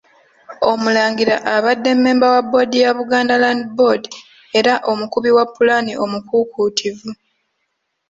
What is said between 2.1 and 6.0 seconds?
wa Bboodi ya Buganda Land Board era omukubi wa pulaani